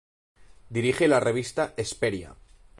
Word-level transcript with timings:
Dirige 0.77 1.07
la 1.07 1.19
revista 1.19 1.75
"Hesperia. 1.77 2.35